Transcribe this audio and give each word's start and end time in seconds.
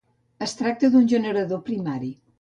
Es 0.45 0.55
tracta 0.61 0.89
d'un 0.95 1.05
generador 1.13 1.65
primari. 1.69 2.15